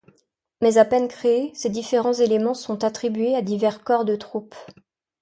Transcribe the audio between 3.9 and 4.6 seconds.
de troupes.